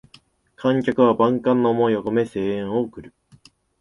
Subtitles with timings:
[0.55, 3.13] 観客は万感の思いをこめ声援を送る